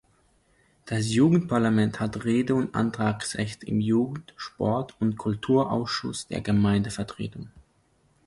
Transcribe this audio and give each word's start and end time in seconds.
Das 0.87 1.13
Jugendparlament 1.13 1.99
hat 1.99 2.25
Rede- 2.25 2.55
und 2.55 2.73
Antragsrecht 2.73 3.63
im 3.65 3.79
Jugend-, 3.79 4.33
Sport- 4.35 4.99
und 4.99 5.15
Kulturausschuss 5.19 6.25
der 6.25 6.41
Gemeindevertretung. 6.41 7.51